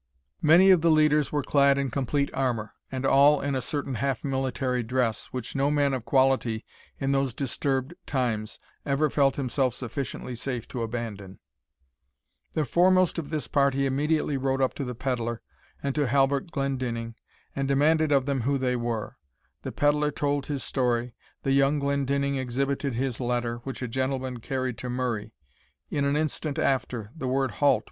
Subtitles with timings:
[0.41, 4.23] Many of the leaders were clad in complete armour, and all in a certain half
[4.23, 6.65] military dress, which no man of quality
[6.99, 11.37] in those disturbed times ever felt himself sufficiently safe to abandon.
[12.53, 15.43] The foremost of this party immediately rode up to the pedlar
[15.83, 17.13] and to Halbert Glendinning,
[17.55, 19.17] and demanded of them who they were.
[19.61, 21.13] The pedlar told his story,
[21.43, 25.35] the young Glendinning exhibited his letter, which a gentleman carried to Murray.
[25.91, 27.79] In an instant after, the word "Halt!"